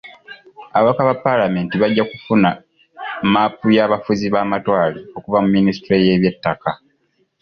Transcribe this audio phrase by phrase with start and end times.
[0.77, 2.49] Ababaka ba paalamenti bajja kufuna
[3.23, 6.69] mmaapu y'abafuzi b'amatwale okuva mu minisitule y'ebyettaka.